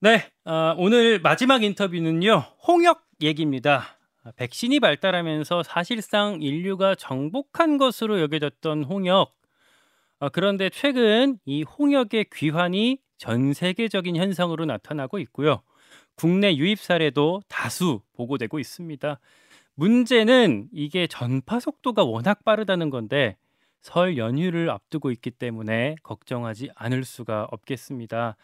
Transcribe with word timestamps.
네, 0.00 0.30
어, 0.44 0.74
오늘 0.76 1.18
마지막 1.20 1.62
인터뷰는요, 1.62 2.44
홍역 2.66 3.06
얘기입니다. 3.22 3.98
백신이 4.36 4.80
발달하면서 4.80 5.62
사실상 5.62 6.42
인류가 6.42 6.94
정복한 6.94 7.78
것으로 7.78 8.20
여겨졌던 8.20 8.84
홍역. 8.84 9.34
어, 10.18 10.28
그런데 10.28 10.68
최근 10.68 11.38
이 11.46 11.62
홍역의 11.62 12.26
귀환이 12.34 12.98
전 13.16 13.54
세계적인 13.54 14.16
현상으로 14.16 14.66
나타나고 14.66 15.18
있고요. 15.20 15.62
국내 16.16 16.54
유입 16.54 16.80
사례도 16.80 17.42
다수 17.48 18.02
보고되고 18.14 18.58
있습니다. 18.58 19.18
문제는 19.74 20.68
이게 20.72 21.06
전파 21.06 21.60
속도가 21.60 22.04
워낙 22.04 22.44
빠르다는 22.44 22.90
건데 22.90 23.36
설 23.84 24.16
연휴를 24.16 24.70
앞두고 24.70 25.10
있기 25.10 25.30
때문에 25.30 25.96
걱정하지 26.02 26.70
않을 26.74 27.04
수가 27.04 27.46
없겠습니다. 27.50 28.34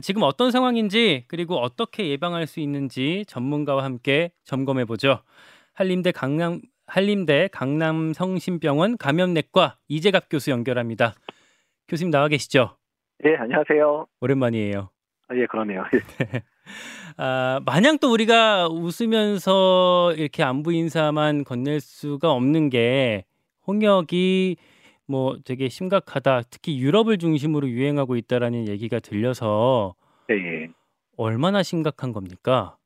지금 0.00 0.22
어떤 0.22 0.52
상황인지 0.52 1.24
그리고 1.26 1.56
어떻게 1.56 2.08
예방할 2.10 2.46
수 2.46 2.60
있는지 2.60 3.24
전문가와 3.26 3.82
함께 3.82 4.30
점검해 4.44 4.84
보죠. 4.84 5.18
한림대 5.72 6.12
강남 6.12 6.60
한림대 6.86 7.48
강남성심병원 7.50 8.96
감염내과 8.98 9.78
이재갑 9.88 10.26
교수 10.30 10.52
연결합니다. 10.52 11.14
교수님 11.88 12.12
나와 12.12 12.28
계시죠? 12.28 12.76
예, 13.26 13.34
안녕하세요. 13.34 14.06
오랜만이에요. 14.20 14.90
아, 15.26 15.34
예, 15.34 15.46
그러네요. 15.46 15.82
아, 17.16 17.60
마냥 17.66 17.98
또 17.98 18.12
우리가 18.12 18.68
웃으면서 18.68 20.14
이렇게 20.16 20.44
안부 20.44 20.72
인사만 20.72 21.42
건넬 21.42 21.80
수가 21.80 22.30
없는 22.30 22.70
게 22.70 23.24
홍역이 23.66 24.56
뭐 25.06 25.36
되게 25.44 25.68
심각하다. 25.68 26.42
특히 26.50 26.78
유럽을 26.78 27.18
중심으로 27.18 27.68
유행하고 27.68 28.16
있다라는 28.16 28.68
얘기가 28.68 29.00
들려서 29.00 29.94
예, 30.30 30.34
예. 30.34 30.68
얼마나 31.16 31.62
심각한 31.62 32.12
겁니까? 32.12 32.76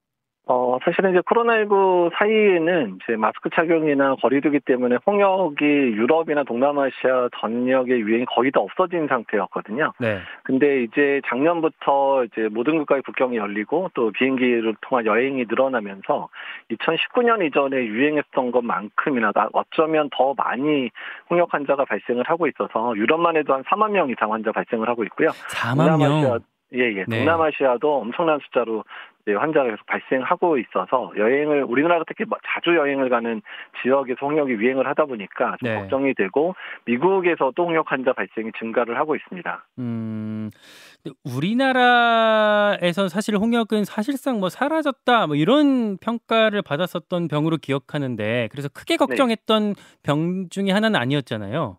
어, 0.50 0.78
사실은 0.82 1.10
이제 1.10 1.20
코로나19 1.20 2.10
사이에는 2.14 2.98
이제 3.02 3.16
마스크 3.16 3.50
착용이나 3.50 4.16
거리두기 4.16 4.60
때문에 4.60 4.96
홍역이 5.06 5.62
유럽이나 5.62 6.42
동남아시아 6.44 7.28
전역의 7.38 8.00
유행이 8.00 8.24
거의 8.24 8.50
다 8.50 8.60
없어진 8.60 9.06
상태였거든요. 9.08 9.92
네. 10.00 10.20
근데 10.44 10.84
이제 10.84 11.20
작년부터 11.28 12.24
이제 12.24 12.48
모든 12.50 12.78
국가의 12.78 13.02
국경이 13.02 13.36
열리고 13.36 13.90
또 13.92 14.10
비행기를 14.10 14.74
통한 14.80 15.04
여행이 15.04 15.44
늘어나면서 15.50 16.30
2019년 16.70 17.46
이전에 17.46 17.76
유행했던 17.76 18.50
것만큼이나 18.50 19.32
어쩌면 19.52 20.08
더 20.10 20.32
많이 20.34 20.88
홍역 21.28 21.52
환자가 21.52 21.84
발생을 21.84 22.24
하고 22.26 22.46
있어서 22.46 22.96
유럽만 22.96 23.36
해도 23.36 23.52
한 23.52 23.62
4만 23.64 23.90
명 23.90 24.08
이상 24.08 24.32
환자 24.32 24.50
발생을 24.52 24.88
하고 24.88 25.04
있고요. 25.04 25.28
4만 25.28 25.98
명. 25.98 26.40
예, 26.74 26.80
예. 26.80 27.04
네. 27.06 27.18
동남아시아도 27.18 28.00
엄청난 28.00 28.38
숫자로 28.40 28.84
환자가 29.26 29.70
계속 29.70 29.84
발생하고 29.86 30.58
있어서 30.58 31.12
여행을 31.16 31.64
우리나라가 31.64 32.04
특히 32.06 32.24
뭐 32.24 32.38
자주 32.46 32.74
여행을 32.76 33.10
가는 33.10 33.42
지역에서 33.82 34.26
홍역이 34.26 34.52
유행을 34.52 34.86
하다 34.86 35.04
보니까 35.04 35.56
좀 35.60 35.68
네. 35.68 35.74
걱정이 35.74 36.14
되고 36.14 36.54
미국에서도 36.86 37.62
홍역 37.62 37.92
환자 37.92 38.12
발생이 38.14 38.52
증가를 38.58 38.98
하고 38.98 39.16
있습니다. 39.16 39.66
음, 39.80 40.50
우리나라에서 41.24 43.08
사실 43.08 43.36
홍역은 43.36 43.84
사실상 43.84 44.40
뭐 44.40 44.48
사라졌다 44.48 45.26
뭐 45.26 45.36
이런 45.36 45.98
평가를 45.98 46.62
받았었던 46.62 47.28
병으로 47.28 47.58
기억하는데 47.58 48.48
그래서 48.50 48.68
크게 48.70 48.94
네. 48.94 48.98
걱정했던 48.98 49.74
네. 49.74 49.82
병 50.02 50.48
중에 50.48 50.70
하나는 50.70 50.98
아니었잖아요. 50.98 51.76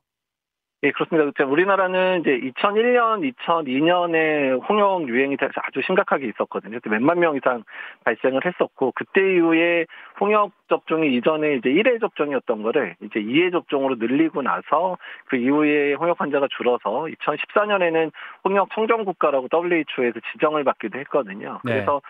예, 0.83 0.91
그렇습니다. 0.91 1.45
우리나라는 1.45 2.21
이제 2.21 2.39
2001년, 2.39 3.33
2002년에 3.35 4.69
홍역 4.69 5.09
유행이 5.09 5.35
아주 5.41 5.81
심각하게 5.85 6.27
있었거든요. 6.27 6.79
몇만 6.89 7.19
명 7.19 7.35
이상 7.35 7.63
발생을 8.05 8.45
했었고, 8.45 8.93
그때 8.95 9.19
이후에 9.19 9.87
홍역 10.21 10.51
접종이 10.69 11.13
이전에 11.17 11.55
이제 11.55 11.69
1회 11.69 11.99
접종이었던 11.99 12.63
거를 12.63 12.95
이제 13.01 13.19
2회 13.19 13.51
접종으로 13.51 13.95
늘리고 13.95 14.41
나서 14.41 14.97
그 15.25 15.35
이후에 15.35 15.95
홍역 15.95 16.21
환자가 16.21 16.47
줄어서 16.55 17.07
2014년에는 17.07 18.11
홍역 18.45 18.69
청정 18.73 19.03
국가라고 19.03 19.49
WHO에서 19.51 20.21
지정을 20.31 20.63
받기도 20.63 20.97
했거든요. 20.99 21.59
네. 21.65 21.73
그래서 21.73 22.01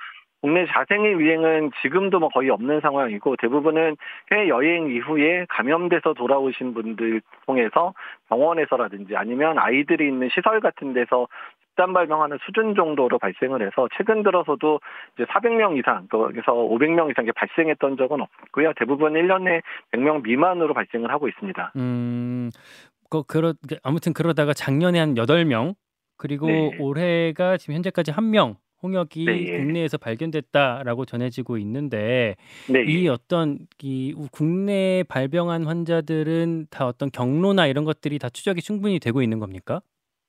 국내 0.41 0.66
자생의 0.67 1.13
유행은 1.13 1.72
지금도 1.81 2.19
뭐 2.19 2.29
거의 2.29 2.50
없는 2.50 2.79
상황이고 2.81 3.35
대부분은 3.38 3.97
해외 4.31 4.47
여행 4.47 4.89
이후에 4.89 5.45
감염돼서 5.50 6.13
돌아오신 6.13 6.73
분들 6.73 7.22
통해서 7.45 7.94
병원에서라든지 8.29 9.16
아니면 9.16 9.57
아이들이 9.59 10.07
있는 10.07 10.29
시설 10.33 10.61
같은 10.61 10.94
데서 10.94 11.28
집단 11.79 11.94
발병하는 11.94 12.39
수준 12.45 12.75
정도로 12.75 13.19
발생을 13.19 13.66
해서 13.66 13.88
최근 13.95 14.22
들어서도 14.22 14.81
이제 15.16 15.23
400명 15.25 15.78
이상, 15.78 16.07
그래서 16.09 16.51
500명 16.53 17.09
이상 17.09 17.25
발생했던 17.33 17.95
적은 17.95 18.19
없고요. 18.22 18.73
대부분 18.75 19.13
1년에 19.13 19.61
100명 19.94 20.23
미만으로 20.23 20.73
발생을 20.73 21.09
하고 21.09 21.29
있습니다. 21.29 21.72
음, 21.78 22.49
그, 23.09 23.23
그러, 23.23 23.53
아무튼 23.83 24.13
그러다가 24.13 24.53
작년에 24.53 24.99
한 24.99 25.13
8명, 25.16 25.75
그리고 26.17 26.47
네. 26.47 26.78
올해가 26.79 27.55
지금 27.55 27.75
현재까지 27.75 28.11
1명, 28.11 28.55
홍역이 28.81 29.25
네. 29.25 29.57
국내에서 29.57 29.97
발견됐다라고 29.97 31.06
전해지고 31.06 31.57
있는데 31.57 32.35
네. 32.69 32.84
이 32.85 33.07
어떤 33.07 33.59
이 33.81 34.16
국내 34.31 35.03
발병한 35.07 35.66
환자들은 35.66 36.67
다 36.69 36.88
어떤 36.88 37.12
경로나 37.12 37.67
이런 37.67 37.84
것들이 37.85 38.19
다 38.19 38.29
추적이 38.29 38.62
충분히 38.62 39.00
되고 39.00 39.22
있는 39.22 39.40
겁니까? 39.40 39.81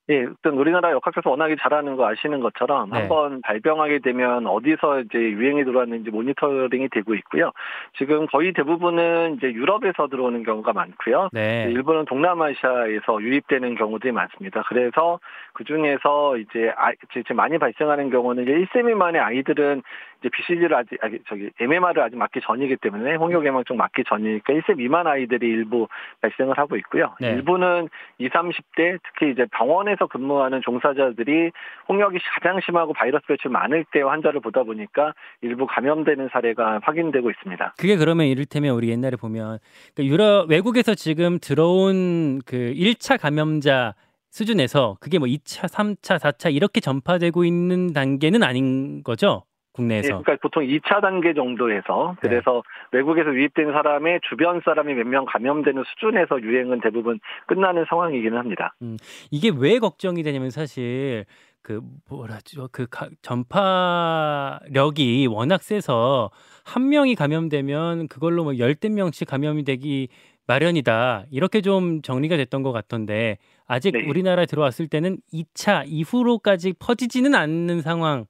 예, 0.09 0.15
일단 0.15 0.55
우리나라 0.55 0.91
역학에서 0.93 1.31
워낙에 1.31 1.57
잘하는 1.61 1.97
거 1.97 2.09
아시는 2.09 2.41
것처럼 2.41 2.91
네. 2.91 3.01
한번 3.01 3.41
발병하게 3.43 4.01
되면 4.01 4.47
어디서 4.47 5.01
이제 5.01 5.19
유행이 5.19 5.65
들어왔는지 5.65 6.11
모니터링이 6.11 6.89
되고 6.89 7.15
있고요. 7.15 7.53
지금 7.97 8.27
거의 8.27 8.53
대부분은 8.53 9.37
이제 9.37 9.53
유럽에서 9.53 10.09
들어오는 10.09 10.43
경우가 10.43 10.73
많고요. 10.73 11.29
네. 11.33 11.67
일본은 11.71 12.07
동남아시아에서 12.07 13.23
유입되는 13.23 13.77
경우들이 13.77 14.13
많습니다. 14.13 14.65
그래서 14.69 15.21
그 15.53 15.65
중에서 15.65 16.39
이제 16.39 16.73
아, 16.77 16.91
이제 17.17 17.35
많이 17.35 17.59
발생하는 17.59 18.11
경우는 18.11 18.45
이제 18.45 18.53
1세 18.53 18.85
미만의 18.85 19.21
아이들은 19.21 19.83
이제 20.21 20.29
BCG를 20.29 20.75
아직 20.75 20.99
저기 21.29 21.51
MMR을 21.59 22.01
아직 22.01 22.17
맞기 22.17 22.41
전이기 22.43 22.77
때문에 22.77 23.15
홍역 23.15 23.45
예방종 23.45 23.77
맞기 23.77 24.05
전이니까 24.05 24.53
1세 24.53 24.77
미만 24.77 25.07
아이들이 25.07 25.49
일부 25.49 25.89
발생을 26.21 26.59
하고 26.59 26.77
있고요. 26.77 27.15
네. 27.21 27.31
일부는 27.33 27.89
20, 28.19 28.33
30대 28.33 28.99
특히 29.03 29.31
이제 29.33 29.47
병원에 29.53 29.90
서 29.99 30.07
근무하는 30.07 30.61
종사자들이 30.63 31.51
홍역이 31.89 32.19
가장 32.35 32.61
심하고 32.65 32.93
바이러스 32.93 33.27
배출 33.27 33.51
많을 33.51 33.85
때 33.93 34.03
환자를 34.03 34.41
보다 34.41 34.63
보니까 34.63 35.15
일부 35.43 35.67
감염되는 35.67 36.29
사례가 36.33 36.81
확인되고 36.83 37.31
있습니다. 37.31 37.75
그게 37.79 37.97
그러면 37.97 38.27
이를테면 38.27 38.75
우리 38.75 38.91
옛날에 38.91 39.17
보면 39.17 39.59
그러니까 39.95 40.13
유럽 40.13 40.51
외국에서 40.51 40.95
지금 40.95 41.39
들어온 41.41 42.41
그 42.47 42.73
1차 42.77 43.21
감염자 43.21 43.95
수준에서 44.31 44.97
그게 45.01 45.19
뭐 45.19 45.27
2차, 45.27 45.69
3차, 45.69 46.19
4차 46.19 46.55
이렇게 46.55 46.81
전파되고 46.81 47.45
있는 47.45 47.93
단계는 47.93 48.43
아닌 48.43 49.03
거죠? 49.03 49.45
국내에서. 49.73 50.07
예, 50.07 50.11
그러니까 50.11 50.37
보통 50.43 50.65
2차 50.65 51.01
단계 51.01 51.33
정도에서 51.35 52.17
네. 52.23 52.29
그래서 52.29 52.63
네. 52.93 52.99
외국에서 52.99 53.31
유입된 53.33 53.73
사람의 53.73 54.21
주변 54.29 54.61
사람이 54.65 54.95
몇 54.95 55.07
명 55.07 55.25
감염되는 55.27 55.83
수준에서 55.85 56.41
유행은 56.43 56.81
대부분 56.81 57.21
끝나는 57.47 57.85
상황이기는 57.89 58.37
합니다. 58.39 58.75
음, 58.83 58.97
이게 59.31 59.51
왜 59.57 59.79
걱정이 59.79 60.23
되냐면 60.23 60.51
사실 60.51 61.25
그 61.63 61.81
뭐라죠 62.09 62.69
그 62.73 62.87
가, 62.89 63.09
전파력이 63.23 65.27
워낙 65.31 65.63
세서 65.63 66.31
한 66.65 66.89
명이 66.89 67.15
감염되면 67.17 68.09
그걸로 68.09 68.45
뭐 68.45 68.59
열댓 68.59 68.91
명씩 68.91 69.29
감염이 69.29 69.65
되기 69.65 70.09
마련이다 70.47 71.27
이렇게 71.31 71.61
좀 71.61 72.03
정리가 72.03 72.37
됐던 72.37 72.63
것 72.63 72.73
같던데 72.73 73.39
아직 73.67 73.93
네. 73.93 74.05
우리나라에 74.09 74.47
들어왔을 74.47 74.89
때는 74.89 75.19
2차 75.33 75.85
이후로까지 75.87 76.75
퍼지지는 76.79 77.35
않는 77.35 77.83
상황. 77.83 78.25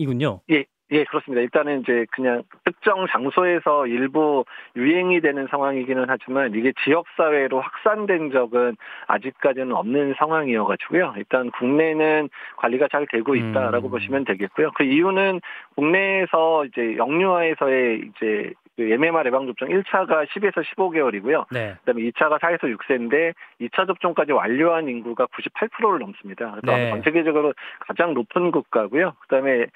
이군요. 0.00 0.40
예, 0.50 0.64
예, 0.92 1.04
그렇습니다. 1.04 1.42
일단은 1.42 1.82
이제 1.82 2.06
그냥 2.12 2.42
특정 2.64 3.06
장소에서 3.06 3.86
일부 3.86 4.44
유행이 4.76 5.20
되는 5.20 5.46
상황이기는 5.48 6.06
하지만 6.08 6.54
이게 6.54 6.72
지역사회로 6.84 7.60
확산된 7.60 8.32
적은 8.32 8.76
아직까지는 9.06 9.72
없는 9.72 10.14
상황이어가지고요. 10.18 11.14
일단 11.18 11.50
국내는 11.50 12.30
관리가 12.56 12.88
잘 12.90 13.06
되고 13.12 13.34
있다라고 13.34 13.88
음. 13.88 13.90
보시면 13.90 14.24
되겠고요. 14.24 14.70
그 14.74 14.84
이유는 14.84 15.40
국내에서 15.76 16.64
이제 16.64 16.96
영유아에서의 16.96 18.10
이제 18.16 18.52
그 18.80 18.90
MMR 18.90 19.26
예방 19.26 19.46
접종 19.46 19.68
1차가 19.68 20.26
10에서 20.26 20.64
15개월이고요. 20.64 21.44
네. 21.52 21.74
그다음에 21.84 22.00
2차가 22.08 22.40
4에서 22.40 22.74
6세인데 22.74 23.34
2차 23.60 23.86
접종까지 23.86 24.32
완료한 24.32 24.88
인구가 24.88 25.26
98%를 25.26 25.98
넘습니다. 25.98 26.52
그래서 26.52 26.78
네. 26.78 26.88
전 26.88 27.02
세계적으로 27.02 27.52
가장 27.80 28.14
높은 28.14 28.50
국가고요. 28.50 29.12
그다음에 29.20 29.66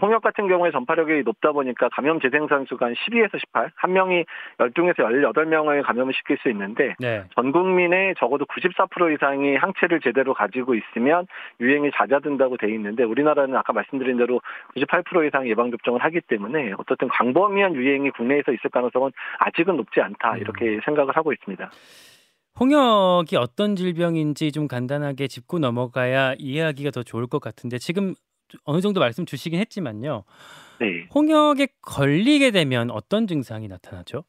홍역 0.00 0.22
같은 0.22 0.46
경우에 0.46 0.70
전파력이 0.70 1.24
높다 1.24 1.50
보니까 1.50 1.88
감염 1.88 2.20
재생산 2.20 2.66
수가 2.66 2.86
한 2.86 2.94
12에서 2.94 3.36
18, 3.46 3.72
한 3.74 3.92
명이 3.92 4.24
12에서 4.58 4.98
18명을 4.98 5.82
감염을 5.82 6.14
시킬 6.14 6.38
수 6.38 6.48
있는데 6.50 6.94
네. 7.00 7.24
전 7.34 7.50
국민의 7.50 8.14
적어도 8.18 8.44
94% 8.44 9.12
이상이 9.14 9.56
항체를 9.56 10.00
제대로 10.00 10.34
가지고 10.34 10.76
있으면 10.76 11.26
유행이 11.58 11.90
잦아든다고 11.96 12.58
돼 12.58 12.68
있는데 12.74 13.02
우리나라는 13.02 13.56
아까 13.56 13.72
말씀드린 13.72 14.18
대로 14.18 14.40
98% 14.76 15.26
이상 15.26 15.48
예방 15.48 15.72
접종을 15.72 16.00
하기 16.04 16.20
때문에 16.20 16.74
어떻든 16.78 17.08
광범위한 17.08 17.74
유행이 17.74 18.10
국내에서 18.10 18.51
있을 18.54 18.70
가능성은 18.70 19.10
아직은 19.38 19.76
높지 19.76 20.00
않다 20.00 20.36
이렇게 20.38 20.80
생각을 20.84 21.16
하고 21.16 21.32
있습니다. 21.32 21.70
홍역이 22.60 23.36
어떤 23.36 23.76
질병인지 23.76 24.52
좀 24.52 24.68
간단하게 24.68 25.26
짚고 25.26 25.58
넘어가야 25.58 26.34
이해하기가 26.38 26.90
더 26.90 27.02
좋을 27.02 27.26
것 27.26 27.40
같은데 27.40 27.78
지금 27.78 28.14
어느 28.64 28.80
정도 28.80 29.00
말씀 29.00 29.24
주시긴 29.24 29.58
했지만요. 29.60 30.24
네. 30.80 31.08
홍역에 31.14 31.68
걸리게 31.80 32.50
되면 32.50 32.90
어떤 32.90 33.26
증상이 33.26 33.68
나타나죠? 33.68 34.24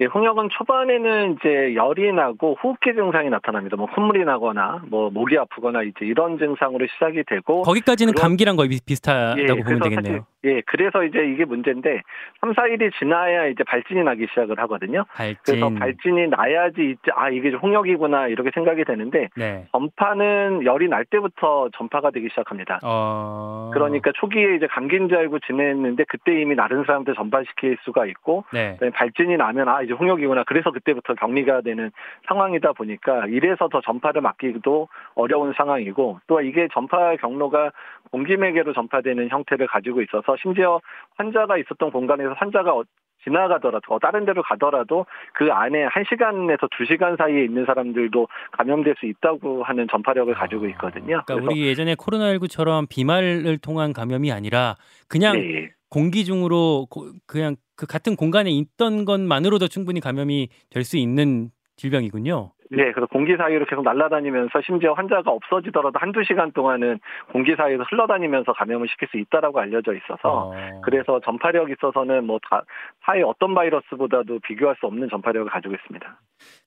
예, 0.00 0.04
홍역은 0.04 0.48
초반에는 0.50 1.32
이제 1.40 1.74
열이 1.74 2.12
나고 2.12 2.56
호흡기 2.62 2.94
증상이 2.94 3.30
나타납니다. 3.30 3.76
뭐 3.76 3.86
콧물이 3.86 4.24
나거나 4.24 4.82
뭐 4.88 5.10
목이 5.10 5.36
아프거나 5.36 5.82
이제 5.82 6.06
이런 6.06 6.38
증상으로 6.38 6.86
시작이 6.86 7.24
되고 7.26 7.62
거기까지는 7.62 8.12
그럼- 8.12 8.28
감기랑 8.28 8.54
거의 8.54 8.68
비- 8.68 8.80
비슷하다고 8.86 9.40
예, 9.40 9.46
보면 9.46 9.80
되겠네요. 9.80 9.96
사실, 10.02 10.22
예, 10.44 10.60
그래서 10.66 11.02
이제 11.02 11.18
이게 11.34 11.44
문제인데 11.44 12.02
3, 12.40 12.52
4일이 12.52 12.92
지나야 12.96 13.46
이제 13.46 13.64
발진이 13.64 14.04
나기 14.04 14.28
시작을 14.28 14.56
하거든요. 14.60 15.04
발진. 15.16 15.36
그래서 15.44 15.68
발진이 15.70 16.28
나야지 16.28 16.90
이제 16.92 17.10
아 17.16 17.28
이게 17.30 17.50
홍역이구나 17.50 18.28
이렇게 18.28 18.52
생각이 18.54 18.84
되는데 18.84 19.30
네. 19.36 19.66
전파는 19.72 20.64
열이 20.64 20.88
날 20.88 21.06
때부터 21.06 21.70
전파가 21.76 22.12
되기 22.12 22.28
시작합니다. 22.28 22.78
어. 22.84 23.72
그러니까 23.74 24.12
초기에 24.14 24.54
이제 24.54 24.68
감기인 24.68 25.08
줄 25.08 25.18
알고 25.18 25.40
지냈는데 25.40 26.04
그때 26.08 26.40
이미 26.40 26.54
다른 26.54 26.84
사람들 26.84 27.14
전파시킬 27.16 27.78
수가 27.82 28.06
있고 28.06 28.44
네. 28.52 28.78
발진이 28.94 29.36
나면 29.36 29.68
아 29.68 29.82
이제 29.88 29.94
홍역이구나 29.94 30.44
그래서 30.44 30.70
그때부터 30.70 31.14
격리가 31.14 31.62
되는 31.62 31.90
상황이다 32.28 32.72
보니까 32.74 33.26
이래서 33.26 33.68
더 33.68 33.80
전파를 33.80 34.20
막기도 34.20 34.88
어려운 35.14 35.54
상황이고 35.56 36.20
또 36.26 36.40
이게 36.42 36.68
전파 36.72 37.16
경로가 37.16 37.72
공기 38.10 38.36
매개로 38.36 38.74
전파되는 38.74 39.30
형태를 39.30 39.66
가지고 39.66 40.02
있어서 40.02 40.36
심지어 40.42 40.80
환자가 41.16 41.56
있었던 41.56 41.90
공간에서 41.90 42.34
환자가 42.34 42.74
어- 42.76 42.84
지나가더라도 43.24 43.94
어, 43.94 43.98
다른 43.98 44.24
데로 44.24 44.42
가더라도 44.42 45.04
그 45.34 45.50
안에 45.50 45.88
1시간에서 45.88 46.68
2시간 46.70 47.18
사이에 47.18 47.44
있는 47.44 47.64
사람들도 47.66 48.28
감염될 48.52 48.94
수 49.00 49.06
있다고 49.06 49.64
하는 49.64 49.88
전파력을 49.90 50.32
가지고 50.34 50.66
있거든요. 50.68 51.22
그러니까 51.26 51.34
우리 51.50 51.66
예전에 51.66 51.94
코로나19처럼 51.96 52.88
비말을 52.88 53.58
통한 53.58 53.92
감염이 53.92 54.30
아니라 54.30 54.76
그냥 55.08 55.34
네, 55.40 55.70
공기 55.90 56.24
중으로 56.24 56.86
고- 56.88 57.10
그냥 57.26 57.56
그 57.78 57.86
같은 57.86 58.16
공간에 58.16 58.50
있던 58.50 59.04
것만으로도 59.04 59.68
충분히 59.68 60.00
감염이 60.00 60.48
될 60.70 60.84
수 60.84 60.96
있는 60.96 61.50
질병이군요. 61.76 62.52
네, 62.70 62.92
그래서 62.92 63.06
공기 63.06 63.36
사이로 63.36 63.64
계속 63.66 63.82
날아다니면서 63.82 64.60
심지어 64.66 64.92
환자가 64.92 65.30
없어지더라도 65.30 65.98
한두 65.98 66.22
시간 66.24 66.52
동안은 66.52 66.98
공기 67.32 67.54
사이에서 67.54 67.84
흘러다니면서 67.84 68.52
감염을 68.52 68.88
시킬 68.88 69.08
수 69.08 69.16
있다라고 69.16 69.60
알려져 69.60 69.94
있어서 69.94 70.50
어. 70.50 70.80
그래서 70.82 71.20
전파력 71.24 71.70
있어서는 71.70 72.26
뭐 72.26 72.38
다, 72.50 72.62
타의 73.04 73.22
어떤 73.22 73.54
바이러스보다도 73.54 74.40
비교할 74.40 74.76
수 74.80 74.86
없는 74.86 75.08
전파력을 75.08 75.50
가지고 75.50 75.74
있습니다. 75.74 76.20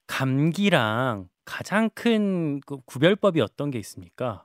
감기랑 0.07 1.25
가장 1.45 1.89
큰 1.93 2.61
그 2.65 2.77
구별법이 2.85 3.41
어떤 3.41 3.69
게 3.69 3.77
있습니까? 3.79 4.43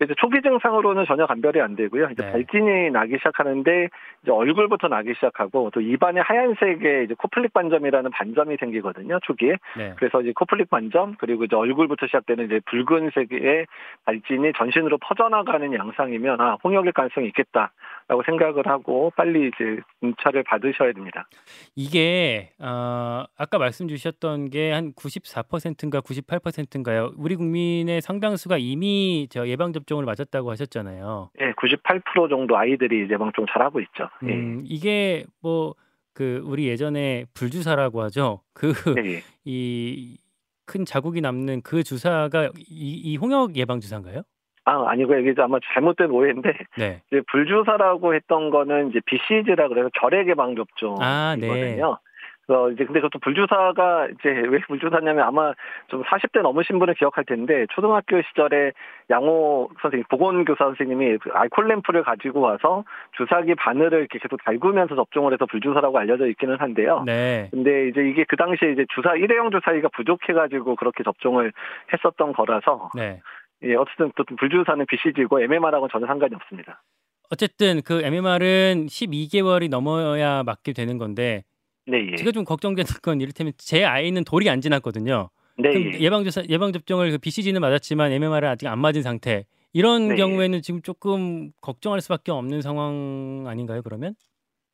이제 0.00 0.14
초기 0.16 0.40
증상으로는 0.40 1.04
전혀 1.06 1.26
감별이 1.26 1.60
안 1.60 1.76
되고요. 1.76 2.08
이제 2.12 2.22
네. 2.22 2.32
발진이 2.32 2.90
나기 2.90 3.16
시작하는데 3.18 3.88
이제 4.22 4.30
얼굴부터 4.30 4.88
나기 4.88 5.12
시작하고 5.14 5.70
또 5.70 5.80
입안에 5.80 6.20
하얀색의 6.20 7.04
이제 7.04 7.14
코플릭 7.18 7.52
반점이라는 7.52 8.10
반점이 8.10 8.56
생기거든요. 8.60 9.18
초기에. 9.22 9.56
네. 9.76 9.94
그래서 9.96 10.20
이제 10.22 10.32
코플릭 10.34 10.70
반점 10.70 11.16
그리고 11.18 11.44
이제 11.44 11.56
얼굴부터 11.56 12.06
시작되는 12.06 12.46
이제 12.46 12.60
붉은색의 12.66 13.66
발진이 14.04 14.52
전신으로 14.56 14.98
퍼져나가는 14.98 15.72
양상이면 15.74 16.40
아 16.40 16.56
홍역일 16.62 16.92
가능성이 16.92 17.28
있겠다라고 17.28 18.22
생각을 18.24 18.66
하고 18.66 19.12
빨리 19.16 19.48
이제 19.48 19.80
검사를 20.00 20.42
받으셔야 20.44 20.92
됩니다. 20.92 21.26
이게 21.74 22.50
어, 22.60 23.24
아까 23.36 23.58
말씀 23.58 23.88
주셨던 23.88 24.50
게 24.50 24.78
한 24.78 24.92
94%인가 24.92 26.00
98%인가요? 26.00 27.12
우리 27.16 27.34
국민의 27.36 28.00
상당수가 28.00 28.58
이미 28.58 29.26
저 29.30 29.46
예방 29.48 29.72
접종 29.72 29.87
을 29.96 30.04
맞았다고 30.04 30.50
하셨잖아요. 30.50 31.30
예, 31.40 31.52
98% 31.52 32.28
정도 32.28 32.56
아이들이 32.56 33.08
예방종 33.10 33.46
잘하고 33.50 33.80
있죠. 33.80 34.08
예. 34.24 34.32
음, 34.34 34.64
이게 34.66 35.24
뭐 35.40 35.74
그 36.18 36.42
우리 36.44 36.66
예전에 36.66 37.26
불주사라고 37.32 38.02
하죠. 38.02 38.40
그 38.52 38.72
예, 38.98 39.14
예. 39.14 39.22
이큰 39.46 40.84
자국이 40.84 41.20
남는 41.20 41.62
그 41.62 41.84
주사가 41.84 42.50
이, 42.58 43.00
이 43.04 43.16
홍역 43.16 43.54
예방 43.54 43.78
주사인가요? 43.78 44.22
아 44.64 44.90
아니고요. 44.90 45.20
이게 45.20 45.40
아마 45.40 45.58
잘못된 45.72 46.10
오해인데 46.10 46.54
네. 46.76 47.02
이제 47.06 47.22
불주사라고 47.30 48.16
했던 48.16 48.50
거는 48.50 48.90
이제 48.90 48.98
BCG라 49.06 49.68
그래서 49.68 49.90
결핵 49.94 50.28
예방 50.28 50.56
접종이거든요. 50.56 51.86
아, 51.86 52.00
네. 52.48 52.54
그래서 52.58 52.70
이제 52.70 52.84
근데 52.84 53.00
그것도 53.00 53.18
불주사가 53.20 54.08
이제 54.08 54.28
왜 54.30 54.58
불주사냐면 54.66 55.24
아마 55.24 55.52
좀 55.88 56.02
40대 56.02 56.40
넘으신 56.40 56.78
분은 56.78 56.94
기억할 56.94 57.24
텐데 57.24 57.66
초등학교 57.74 58.20
시절에 58.22 58.72
양호 59.10 59.68
선생님 59.82 60.04
보건교사 60.08 60.64
선생님이 60.64 61.18
그 61.18 61.30
알콜 61.32 61.68
램프를 61.68 62.02
가지고 62.02 62.40
와서 62.40 62.84
주사기 63.16 63.54
바늘을 63.54 64.00
이렇게 64.00 64.18
계속 64.18 64.42
달구면서 64.42 64.96
접종을 64.96 65.34
해서 65.34 65.46
불주사라고 65.46 65.98
알려져 65.98 66.26
있기는 66.28 66.56
한데요. 66.58 67.02
네. 67.04 67.48
근데 67.50 67.88
이제 67.88 68.00
이게 68.08 68.24
그 68.26 68.36
당시에 68.36 68.72
이제 68.72 68.86
주사 68.94 69.14
일회용 69.14 69.50
주사기가 69.50 69.88
부족해가지고 69.94 70.76
그렇게 70.76 71.04
접종을 71.04 71.52
했었던 71.92 72.32
거라서 72.32 72.90
네. 72.94 73.20
예 73.62 73.74
어쨌든 73.74 74.12
또 74.16 74.24
불주사는 74.24 74.86
BCG고 74.86 75.40
MMR하고는 75.42 75.88
전혀 75.90 76.06
상관이 76.06 76.34
없습니다. 76.34 76.82
어쨌든 77.30 77.82
그 77.84 78.00
MMR은 78.02 78.86
12개월이 78.86 79.68
넘어야 79.68 80.42
맞게 80.44 80.72
되는 80.72 80.96
건데 80.96 81.42
네 81.88 82.12
예. 82.12 82.16
제가 82.16 82.32
좀 82.32 82.44
걱정되는 82.44 82.86
건 83.02 83.20
이를테면 83.20 83.52
제 83.56 83.84
아이는 83.84 84.24
돌이 84.24 84.48
안 84.50 84.60
지났거든요. 84.60 85.30
네 85.56 85.70
예. 85.74 86.00
예방 86.00 86.22
주사 86.24 86.42
예방 86.48 86.72
접종을 86.72 87.10
그 87.10 87.18
BCG는 87.18 87.60
맞았지만 87.60 88.12
MMR은 88.12 88.48
아직 88.48 88.66
안 88.68 88.78
맞은 88.78 89.02
상태. 89.02 89.44
이런 89.72 90.08
네. 90.08 90.16
경우에는 90.16 90.62
지금 90.62 90.80
조금 90.82 91.50
걱정할 91.60 92.00
수밖에 92.00 92.32
없는 92.32 92.62
상황 92.62 93.44
아닌가요? 93.46 93.82
그러면? 93.82 94.14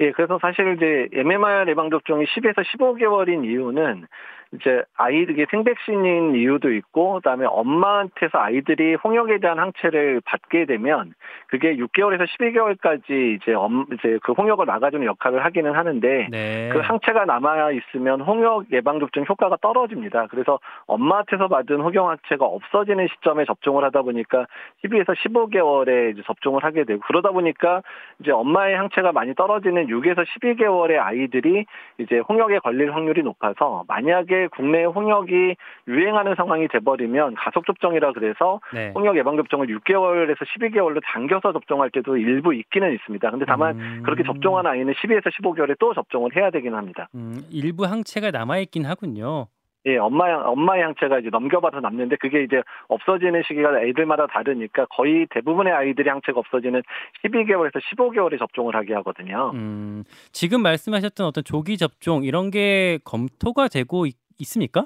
예, 0.00 0.10
그래서 0.12 0.38
사실 0.40 0.74
이제 0.76 1.08
MMR 1.18 1.66
예방 1.68 1.90
접종이 1.90 2.24
10에서 2.24 2.64
15개월인 2.64 3.44
이유는 3.44 4.06
이제 4.54 4.82
아이들이 4.96 5.46
생백신인 5.50 6.34
이유도 6.34 6.72
있고 6.72 7.14
그다음에 7.14 7.46
엄마한테서 7.46 8.38
아이들이 8.38 8.94
홍역에 8.94 9.38
대한 9.38 9.58
항체를 9.58 10.20
받게 10.24 10.66
되면 10.66 11.14
그게 11.48 11.76
6개월에서 11.76 12.26
12개월까지 12.26 13.36
이제 13.36 13.54
엄 13.54 13.86
이제 13.92 14.18
그 14.22 14.32
홍역을 14.32 14.66
막아주는 14.66 15.04
역할을 15.06 15.44
하기는 15.44 15.72
하는데 15.72 16.28
네. 16.30 16.68
그 16.72 16.78
항체가 16.80 17.24
남아 17.24 17.70
있으면 17.72 18.20
홍역 18.20 18.72
예방 18.72 19.00
접종 19.00 19.24
효과가 19.28 19.56
떨어집니다. 19.60 20.26
그래서 20.28 20.58
엄마한테서 20.86 21.48
받은 21.48 21.80
홍역 21.80 22.08
항체가 22.08 22.44
없어지는 22.44 23.08
시점에 23.08 23.44
접종을 23.44 23.84
하다 23.84 24.02
보니까 24.02 24.46
12에서 24.84 25.14
15개월에 25.16 26.12
이제 26.12 26.22
접종을 26.26 26.64
하게 26.64 26.84
되고 26.84 27.00
그러다 27.06 27.30
보니까 27.30 27.82
이제 28.20 28.30
엄마의 28.30 28.76
항체가 28.76 29.12
많이 29.12 29.34
떨어지는 29.34 29.86
6에서 29.86 30.24
12개월의 30.24 30.98
아이들이 30.98 31.66
이제 31.98 32.18
홍역에 32.18 32.58
걸릴 32.60 32.94
확률이 32.94 33.22
높아서 33.22 33.84
만약에 33.88 34.43
국내 34.48 34.84
홍역이 34.84 35.56
유행하는 35.88 36.34
상황이 36.34 36.68
돼버리면 36.68 37.34
가속 37.34 37.66
접종이라 37.66 38.12
그래서 38.12 38.60
네. 38.72 38.92
홍역 38.94 39.16
예방 39.16 39.36
접종을 39.36 39.66
6개월에서 39.66 40.38
12개월로 40.38 41.00
당겨서 41.04 41.52
접종할 41.52 41.90
때도 41.90 42.16
일부 42.16 42.54
있기는 42.54 42.92
있습니다. 42.94 43.30
근데 43.30 43.44
다만 43.46 43.78
음. 43.78 44.02
그렇게 44.04 44.22
접종한 44.22 44.66
아이는 44.66 44.92
12에서 44.94 45.30
15개월에 45.40 45.76
또 45.78 45.94
접종을 45.94 46.34
해야 46.36 46.50
되긴 46.50 46.74
합니다. 46.74 47.08
음, 47.14 47.42
일부 47.50 47.84
항체가 47.84 48.30
남아 48.30 48.58
있긴 48.58 48.86
하군요. 48.86 49.46
예, 49.86 49.98
엄마 49.98 50.34
엄마의 50.34 50.82
항체가 50.82 51.18
이제 51.18 51.28
넘겨받아 51.30 51.80
남는데 51.80 52.16
그게 52.16 52.42
이제 52.42 52.62
없어지는 52.88 53.42
시기가 53.46 53.82
애들마다 53.82 54.26
다르니까 54.26 54.86
거의 54.86 55.26
대부분의 55.28 55.72
아이들이 55.72 56.08
항체가 56.08 56.40
없어지는 56.40 56.82
12개월에서 57.22 57.80
15개월에 57.92 58.38
접종을 58.38 58.74
하게 58.74 58.94
하거든요. 58.94 59.50
음, 59.54 60.04
지금 60.32 60.62
말씀하셨던 60.62 61.26
어떤 61.26 61.44
조기 61.44 61.76
접종 61.76 62.24
이런 62.24 62.50
게 62.50 62.98
검토가 63.04 63.68
되고 63.68 64.06
있, 64.06 64.16
있습니까? 64.38 64.84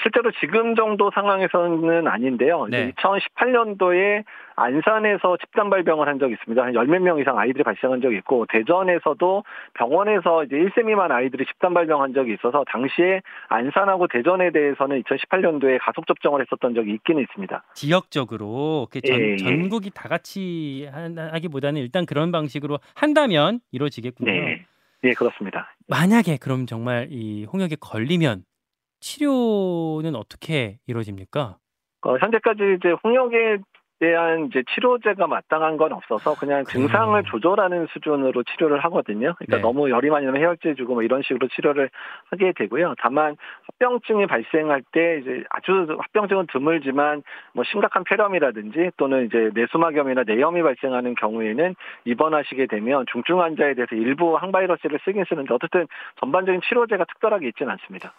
실제로 0.00 0.30
지금 0.40 0.76
정도 0.76 1.10
상황에서는 1.12 2.06
아닌데요. 2.06 2.66
네. 2.70 2.92
2018년도에 2.92 4.22
안산에서 4.54 5.36
집단 5.38 5.68
발병을 5.68 6.06
한 6.06 6.20
적이 6.20 6.34
있습니다. 6.34 6.62
한 6.62 6.74
열 6.74 6.86
몇 6.86 7.00
명 7.02 7.18
이상 7.18 7.36
아이들이 7.38 7.64
발생한 7.64 8.00
적이 8.00 8.18
있고 8.18 8.46
대전에서도 8.50 9.42
병원에서 9.74 10.44
이제 10.44 10.54
1세 10.56 10.84
미만 10.84 11.10
아이들이 11.10 11.44
집단 11.46 11.74
발병한 11.74 12.14
적이 12.14 12.34
있어서 12.34 12.62
당시에 12.70 13.20
안산하고 13.48 14.06
대전에 14.06 14.52
대해서는 14.52 15.02
2018년도에 15.02 15.78
가속 15.80 16.06
접종을 16.06 16.40
했었던 16.42 16.74
적이 16.74 16.92
있기는 16.94 17.20
있습니다. 17.22 17.64
지역적으로 17.74 18.86
그 18.92 19.00
전, 19.00 19.18
예, 19.18 19.32
예. 19.32 19.36
전국이 19.38 19.90
다 19.92 20.08
같이 20.08 20.88
하- 20.92 21.32
하기보다는 21.32 21.80
일단 21.80 22.06
그런 22.06 22.30
방식으로 22.30 22.78
한다면 22.94 23.58
이루어지겠군요. 23.72 24.30
네. 24.30 24.66
네, 25.02 25.14
그렇습니다. 25.14 25.74
만약에 25.88 26.36
그럼 26.36 26.66
정말 26.66 27.08
이 27.10 27.46
홍역에 27.50 27.74
걸리면 27.80 28.42
치료는 29.00 30.14
어떻게 30.14 30.78
이루어집니까? 30.86 31.56
어, 32.02 32.16
현재까지 32.16 32.76
이제 32.78 32.94
홍역에 33.04 33.58
대한 34.00 34.46
이제 34.46 34.62
치료제가 34.74 35.26
마땅한 35.26 35.76
건 35.76 35.92
없어서 35.92 36.34
그냥. 36.34 36.64
증상을 36.64 37.22
조절하는 37.24 37.86
수준으로 37.92 38.42
치료를 38.44 38.80
하거든요. 38.84 39.34
그러니까 39.36 39.56
네. 39.56 39.62
너무 39.62 39.90
열이 39.90 40.08
많이 40.08 40.24
나면 40.24 40.40
해열제 40.40 40.74
주고 40.74 40.94
뭐 40.94 41.02
이런 41.02 41.22
식으로 41.22 41.48
치료를 41.48 41.90
하게 42.30 42.52
되고요. 42.56 42.94
다만 42.98 43.36
합병증이 43.66 44.26
발생할 44.26 44.82
때 44.92 45.18
이제 45.20 45.44
아주 45.50 45.86
합병증은 45.98 46.46
드물지만 46.50 47.22
뭐 47.52 47.62
심각한 47.64 48.04
폐렴이라든지 48.04 48.92
또는 48.96 49.26
이제 49.26 49.50
내수막염이나 49.54 50.22
뇌염이 50.26 50.62
발생하는 50.62 51.14
경우에는 51.14 51.74
입원하시게 52.06 52.66
되면 52.66 53.04
중증 53.12 53.40
환자에 53.40 53.74
대해서 53.74 53.94
일부 53.94 54.36
항바이러스를 54.36 54.98
쓰긴 55.04 55.24
쓰는데 55.28 55.52
어쨌든 55.52 55.86
전반적인 56.20 56.62
치료제가 56.66 57.04
특별하게 57.04 57.48
있지는 57.48 57.72
않습니다. 57.72 58.14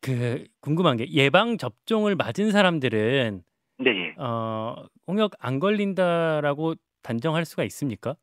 그 0.00 0.44
궁금한 0.60 0.96
게 0.96 1.06
예방 1.12 1.56
접종을 1.58 2.16
맞은 2.16 2.50
사람들은 2.50 3.42
네. 3.78 3.90
예. 3.90 4.14
어, 4.18 4.74
홍역 5.06 5.32
안 5.38 5.58
걸린다라고 5.58 6.74
단정할 7.02 7.44
수가 7.44 7.64
있습니까? 7.64 8.14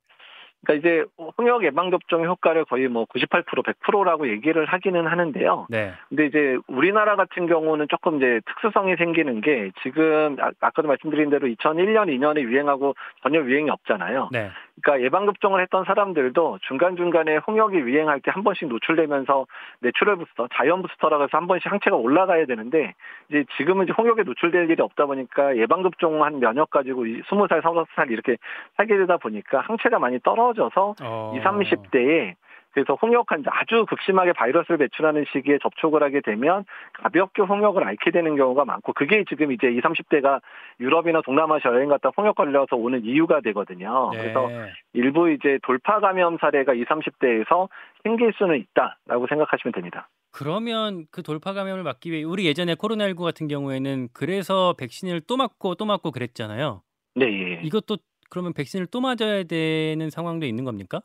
그러니까 0.66 0.88
이제 0.88 1.06
홍역 1.38 1.64
예방 1.64 1.92
접종 1.92 2.26
효과를 2.26 2.66
거의 2.66 2.88
뭐 2.88 3.06
98% 3.06 3.64
100%라고 3.64 4.28
얘기를 4.30 4.66
하기는 4.66 5.06
하는데요. 5.06 5.68
네. 5.70 5.94
근데 6.10 6.26
이제 6.26 6.58
우리나라 6.68 7.16
같은 7.16 7.48
경우는 7.48 7.88
조금 7.90 8.18
이제 8.18 8.42
특수성이 8.46 8.96
생기는 8.98 9.40
게 9.42 9.72
지금 9.84 10.36
아- 10.40 10.52
아까도 10.60 10.88
말씀드린 10.88 11.30
대로 11.30 11.48
2001년, 11.48 12.08
2년에 12.08 12.42
유행하고 12.42 12.96
전혀 13.22 13.40
유행이 13.40 13.70
없잖아요. 13.70 14.30
네. 14.32 14.50
그러니까 14.82 15.04
예방 15.06 15.26
접종을 15.26 15.62
했던 15.62 15.84
사람들도 15.86 16.60
중간 16.68 16.96
중간에 16.96 17.38
홍역이 17.38 17.78
유행할 17.78 18.22
때 18.22 18.32
한 18.38 18.44
번씩 18.44 18.68
노출되면서 18.68 19.48
natural 19.80 20.18
booster, 20.18 20.48
자연 20.54 20.84
booster라고 20.84 21.24
해서 21.24 21.38
한 21.38 21.48
번씩 21.48 21.72
항체가 21.72 21.96
올라가야 21.96 22.46
되는데 22.46 22.94
이제 23.30 23.46
지금은 23.58 23.86
이제 23.86 23.94
홍역에 23.98 24.22
노출될 24.22 24.70
일이 24.70 24.82
없다 24.82 25.08
보니까 25.08 25.58
예방 25.58 25.82
접종한 25.82 26.40
면역 26.40 26.70
가지고 26.70 27.06
20살, 27.06 27.62
30살 27.62 28.12
이렇게 28.12 28.38
살게 28.76 28.96
되다 28.96 29.18
보니까 29.18 29.62
항체가 29.62 29.98
많이 29.98 30.20
떨어져서 30.20 30.96
어. 31.02 31.34
20, 31.36 31.44
30대에 31.44 32.36
그래서 32.78 32.94
홍역 32.94 33.32
환자 33.32 33.50
아주 33.52 33.88
극심하게 33.90 34.34
바이러스를 34.34 34.78
배출하는 34.78 35.26
시기에 35.34 35.58
접촉을 35.64 36.04
하게 36.04 36.22
되면 36.22 36.64
가볍게 36.94 37.42
홍역을 37.42 37.84
앓게 37.84 38.12
되는 38.12 38.36
경우가 38.36 38.66
많고 38.66 38.94
그게 38.94 39.24
지금 39.28 39.52
이제 39.52 39.68
20, 39.68 39.82
30대가 39.82 40.42
유럽이나 40.80 41.24
동남아시아 41.24 41.74
여행 41.74 41.90
갔다 41.90 42.12
홍역 42.16 42.36
걸려서 42.36 42.76
오는 42.76 43.04
이유가 43.04 43.42
되거든요. 43.42 44.12
네. 44.14 44.20
그래서 44.20 44.48
일부 44.94 45.32
이제 45.32 45.58
돌파 45.64 46.00
감염 46.00 46.38
사례가 46.38 46.76
20, 46.76 46.88
30대에서 46.88 47.68
생길 48.04 48.32
수는 48.38 48.58
있다라고 48.58 49.26
생각하시면 49.28 49.72
됩니다. 49.72 50.08
그러면 50.32 51.08
그 51.12 51.24
돌파 51.24 51.54
감염을 51.54 51.82
막기 51.82 52.12
위해 52.12 52.22
우리 52.22 52.46
예전에 52.46 52.76
코로나19 52.76 53.24
같은 53.24 53.48
경우에는 53.48 54.10
그래서 54.14 54.76
백신을 54.78 55.22
또 55.22 55.36
맞고 55.36 55.74
또 55.76 55.86
맞고 55.86 56.12
그랬잖아요. 56.12 56.84
네. 57.16 57.26
예. 57.26 57.62
이것도 57.64 57.98
그러면 58.30 58.54
백신을 58.54 58.86
또 58.92 59.02
맞아야 59.02 59.46
되는 59.46 60.12
상황도 60.12 60.46
있는 60.46 60.64
겁니까? 60.64 61.02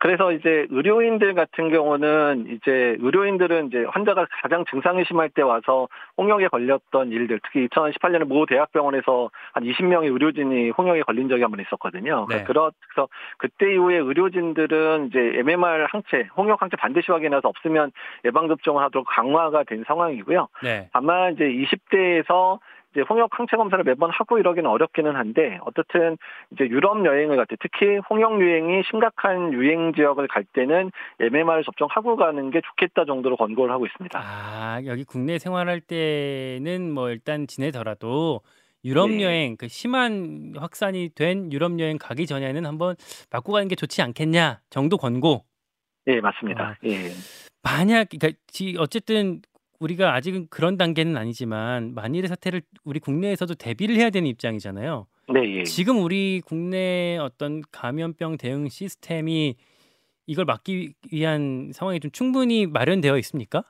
그래서 0.00 0.32
이제 0.32 0.66
의료인들 0.70 1.34
같은 1.34 1.70
경우는 1.70 2.46
이제 2.48 2.96
의료인들은 2.98 3.66
이제 3.66 3.84
환자가 3.90 4.26
가장 4.42 4.64
증상이 4.70 5.04
심할 5.04 5.28
때 5.28 5.42
와서 5.42 5.86
홍역에 6.16 6.48
걸렸던 6.48 7.10
일들, 7.12 7.40
특히 7.44 7.68
2018년에 7.68 8.24
모 8.24 8.46
대학병원에서 8.46 9.30
한 9.52 9.64
20명의 9.64 10.10
의료진이 10.10 10.70
홍역에 10.70 11.02
걸린 11.02 11.28
적이 11.28 11.42
한 11.42 11.50
번 11.50 11.60
있었거든요. 11.60 12.26
네. 12.30 12.42
그래서 12.44 12.72
그때 13.36 13.70
이후에 13.74 13.98
의료진들은 13.98 15.08
이제 15.08 15.18
MMR 15.40 15.86
항체, 15.90 16.28
홍역 16.38 16.62
항체 16.62 16.76
반드시 16.78 17.12
확인해서 17.12 17.48
없으면 17.48 17.92
예방 18.24 18.48
접종을 18.48 18.82
하도록 18.84 19.06
강화가 19.06 19.62
된 19.64 19.84
상황이고요. 19.86 20.48
네. 20.62 20.88
다만 20.94 21.34
이제 21.34 21.44
20대에서 21.44 22.58
이제 22.92 23.00
홍역 23.08 23.30
항체 23.32 23.56
검사를 23.56 23.82
매번 23.84 24.10
하고 24.10 24.38
이러기는 24.38 24.68
어렵기는 24.68 25.16
한데 25.16 25.58
어떻든 25.62 26.18
이제 26.52 26.64
유럽 26.68 27.04
여행을 27.04 27.36
갈 27.36 27.46
때 27.46 27.56
특히 27.60 27.98
홍역 28.10 28.40
유행이 28.40 28.82
심각한 28.90 29.52
유행 29.52 29.92
지역을 29.94 30.28
갈 30.28 30.44
때는 30.44 30.90
MMR 31.20 31.62
접종하고 31.64 32.16
가는 32.16 32.50
게 32.50 32.60
좋겠다 32.60 33.04
정도로 33.06 33.36
권고를 33.36 33.72
하고 33.72 33.86
있습니다. 33.86 34.18
아, 34.22 34.80
여기 34.86 35.04
국내 35.04 35.38
생활할 35.38 35.80
때는 35.80 36.92
뭐 36.92 37.10
일단 37.10 37.46
지내더라도 37.46 38.40
유럽 38.84 39.10
네. 39.10 39.22
여행 39.22 39.56
그 39.56 39.68
심한 39.68 40.52
확산이 40.56 41.08
된 41.14 41.52
유럽 41.52 41.78
여행 41.78 41.98
가기 41.98 42.26
전에는 42.26 42.66
한번 42.66 42.96
맞고 43.32 43.52
가는 43.52 43.68
게 43.68 43.74
좋지 43.74 44.02
않겠냐 44.02 44.60
정도 44.70 44.96
권고. 44.96 45.44
예, 46.08 46.20
맞습니다. 46.20 46.62
아. 46.64 46.74
예. 46.84 47.10
만약 47.62 48.08
그러니까 48.10 48.38
지- 48.48 48.74
어쨌든 48.78 49.40
우리가 49.82 50.14
아직은 50.14 50.46
그런 50.48 50.76
단계는 50.76 51.16
아니지만 51.16 51.94
만일의 51.94 52.28
사태를 52.28 52.62
우리 52.84 53.00
국내에서도 53.00 53.54
대비를 53.54 53.96
해야 53.96 54.10
되는 54.10 54.28
입장이잖아요. 54.28 55.06
네, 55.32 55.58
예. 55.58 55.64
지금 55.64 56.02
우리 56.02 56.40
국내 56.44 57.16
어떤 57.18 57.62
감염병 57.72 58.36
대응 58.36 58.68
시스템이 58.68 59.56
이걸 60.26 60.44
막기 60.44 60.94
위한 61.10 61.70
상황이 61.72 61.98
좀 62.00 62.10
충분히 62.10 62.66
마련되어 62.66 63.18
있습니까? 63.18 63.64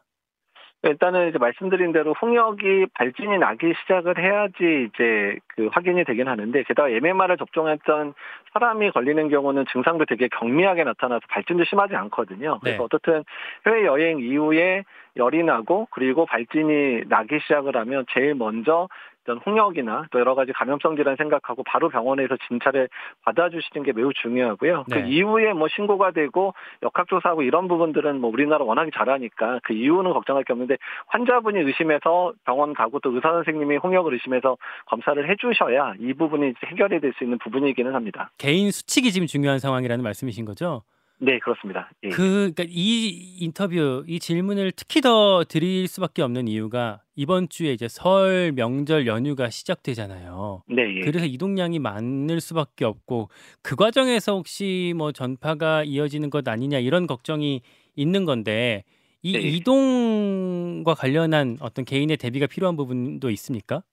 일단은 0.85 1.29
이제 1.29 1.39
말씀드린 1.39 1.93
대로 1.93 2.13
홍역이 2.21 2.87
발진이 2.95 3.39
나기 3.39 3.73
시작을 3.83 4.19
해야지 4.19 4.89
이제 4.89 5.39
그 5.49 5.69
확인이 5.71 6.05
되긴 6.05 6.27
하는데 6.27 6.63
게다가 6.65 6.89
MMR을 6.89 7.37
접종했던 7.37 8.15
사람이 8.53 8.91
걸리는 8.91 9.29
경우는 9.29 9.65
증상도 9.73 10.07
되게 10.07 10.29
경미하게 10.29 10.83
나타나서 10.85 11.21
발진도 11.29 11.65
심하지 11.65 11.95
않거든요. 11.95 12.59
그래서 12.61 12.79
네. 12.79 12.85
어떻든 12.85 13.25
해외 13.67 13.85
여행 13.87 14.19
이후에 14.19 14.83
열이 15.17 15.45
나고 15.45 15.87
그리고 15.91 16.27
발진이 16.27 17.03
나기 17.09 17.39
시작을 17.41 17.77
하면 17.77 18.05
제일 18.13 18.35
먼저 18.35 18.89
어떤 19.23 19.39
홍역이나 19.39 20.07
또 20.11 20.19
여러 20.19 20.35
가지 20.35 20.53
감염성 20.53 20.97
질환 20.97 21.17
생각하고 21.17 21.63
바로 21.65 21.89
병원에서 21.89 22.37
진찰을 22.49 22.89
받아주시는 23.25 23.85
게 23.85 23.93
매우 23.93 24.13
중요하고요. 24.13 24.85
네. 24.89 25.03
그 25.03 25.09
이후에 25.09 25.53
뭐 25.53 25.69
신고가 25.69 26.11
되고 26.11 26.55
역학조사하고 26.83 27.43
이런 27.43 27.69
부분들은 27.69 28.21
뭐 28.21 28.31
우리나라 28.31 28.65
워낙에 28.65 28.91
잘하니까 28.95 29.61
그 29.63 29.73
이후는 29.73 30.13
걱정할 30.13 30.45
게 30.45 30.53
없는데 30.53 30.77
환자분이 31.07 31.61
의심해서 31.61 32.33
병원 32.45 32.75
가고 32.75 32.99
또 33.01 33.13
의사 33.15 33.31
선생님이 33.33 33.77
홍역을 33.77 34.13
의심해서 34.15 34.57
검사를 34.87 35.29
해주셔야 35.29 35.95
이 36.01 36.13
부분이 36.15 36.55
해결이 36.67 37.01
될 37.01 37.13
수 37.13 37.25
있는 37.25 37.37
부분이기는 37.39 37.95
합니다. 37.95 38.31
개인 38.39 38.71
수칙이 38.71 39.13
지금 39.13 39.27
중요한 39.27 39.59
상황이라는 39.59 40.03
말씀이신 40.03 40.47
거죠? 40.47 40.83
네, 41.25 41.39
그렇습니다. 41.39 41.89
예. 42.03 42.09
그 42.09 42.51
그러니까 42.53 42.65
이 42.67 43.39
인터뷰 43.39 44.03
이 44.09 44.19
질문을 44.19 44.73
특히 44.75 45.01
더 45.01 45.45
드릴 45.49 45.87
수밖에 45.87 46.21
없는 46.21 46.49
이유가 46.49 47.01
이번 47.15 47.49
주에 47.49 47.73
이제 47.73 47.87
설 47.87 48.51
명절 48.57 49.07
연휴가 49.07 49.49
시작되잖아요. 49.49 50.65
네, 50.67 50.97
예. 50.97 51.01
그래서 51.03 51.25
이동량이 51.25 51.79
많을 51.79 52.41
수밖에 52.41 52.85
없고 52.85 53.29
그 53.63 53.77
과정에서 53.77 54.35
혹시 54.35 54.95
뭐 54.97 55.13
전파가 55.13 55.85
이어지는 55.85 56.29
것 56.29 56.49
아니냐 56.49 56.81
이런 56.81 57.07
걱정이 57.07 57.61
있는 57.95 58.25
건데 58.25 58.83
이 59.23 59.33
네. 59.33 59.39
이동과 59.39 60.95
관련한 60.95 61.57
어떤 61.61 61.85
개인의 61.85 62.17
대비가 62.17 62.49
필요한 62.49 62.75
부분도 62.75 63.31
있습니까? 63.31 63.85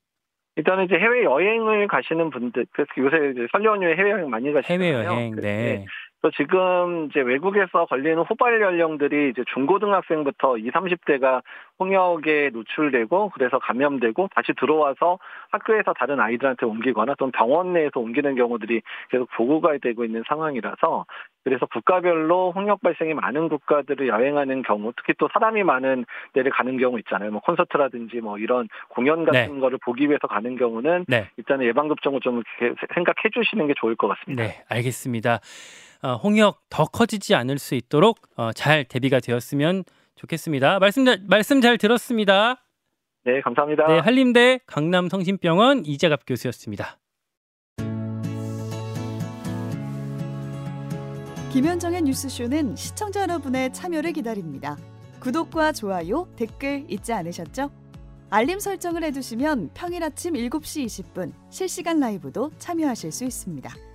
일단은 0.56 0.86
이제 0.86 0.96
해외 0.96 1.24
여행을 1.24 1.88
가시는 1.88 2.32
분들, 2.32 2.66
그래서 2.72 2.90
요새 2.98 3.32
이제 3.32 3.48
설 3.52 3.64
연휴에 3.64 3.96
해외 3.96 4.10
여행 4.10 4.30
많이 4.30 4.52
가시잖아요. 4.52 4.84
해외 4.84 5.06
여행, 5.06 5.36
네. 5.36 5.86
또 6.22 6.32
지금 6.32 7.08
이제 7.10 7.22
외국에서 7.22 7.86
걸리는 7.86 8.18
호발 8.24 8.60
연령들이 8.62 9.30
이제 9.30 9.44
중고등학생부터 9.54 10.58
20, 10.58 10.74
30대가 10.74 11.42
홍역에 11.80 12.50
노출되고 12.52 13.30
그래서 13.30 13.58
감염되고 13.60 14.30
다시 14.36 14.52
들어와서 14.60 15.18
학교에서 15.52 15.94
다른 15.94 16.20
아이들한테 16.20 16.66
옮기거나 16.66 17.16
또는 17.18 17.32
병원 17.32 17.74
내에서 17.74 18.02
옮기는 18.02 18.36
경우들이 18.36 18.82
계속 19.10 19.30
보고가 19.32 19.78
되고 19.78 20.04
있는 20.04 20.24
상황이라서 20.28 21.06
그래서 21.46 21.66
국가별로 21.68 22.52
홍역 22.52 22.82
발생이 22.82 23.14
많은 23.14 23.48
국가들을 23.48 24.08
여행하는 24.10 24.62
경우 24.64 24.92
특히 24.98 25.14
또 25.18 25.30
사람이 25.32 25.64
많은 25.64 26.06
데를 26.34 26.52
가는 26.52 26.78
경우 26.78 27.00
있잖아요. 27.00 27.32
뭐 27.32 27.40
콘서트라든지 27.42 28.18
뭐 28.18 28.38
이런 28.38 28.68
공연 28.90 29.24
같은 29.24 29.62
거를 29.62 29.80
보기 29.84 30.10
위해서 30.10 30.28
가는 30.28 30.58
경우는 30.58 31.06
네. 31.08 31.30
일단은 31.38 31.66
예방접종을 31.68 32.20
좀 32.20 32.44
생각해 32.94 33.30
주시는 33.34 33.68
게 33.68 33.74
좋을 33.78 33.96
것 33.96 34.10
같습니다. 34.10 34.44
네, 34.44 34.64
알겠습니다. 34.70 35.40
어, 36.02 36.16
홍역 36.16 36.62
더 36.70 36.86
커지지 36.86 37.36
않을 37.36 37.60
수 37.60 37.76
있도록 37.76 38.20
어, 38.38 38.54
잘 38.54 38.86
대비가 38.86 39.20
되었으면 39.20 39.84
좋겠습니다. 40.16 40.80
말씀 40.80 41.06
잘, 41.06 41.22
말씀 41.28 41.62
잘 41.62 41.78
들었습니다. 41.78 42.64
네, 43.26 43.42
감사합니다. 43.42 43.88
네, 43.88 44.00
한림대 44.00 44.60
강남성심병원 44.66 45.86
이재갑 45.86 46.22
교수였습니다. 46.26 46.98
김현정의 51.52 52.04
뉴스쇼는 52.04 52.76
시청자 52.76 53.24
여러분의 53.24 53.74
참여를 53.74 54.14
기다립니다. 54.14 54.78
구독과 55.20 55.74
좋아요, 55.74 56.28
댓글 56.36 56.86
잊지 56.88 57.12
않으셨죠? 57.12 57.72
알림 58.30 58.60
설정을 58.60 59.04
해두시면 59.04 59.72
평일 59.74 60.04
아침 60.04 60.36
7시 60.36 60.86
20분 60.86 61.34
실시간 61.50 62.00
라이브도 62.00 62.52
참여하실 62.60 63.12
수 63.12 63.26
있습니다. 63.26 63.89